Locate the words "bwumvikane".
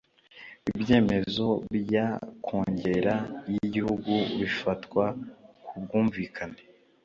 5.83-6.61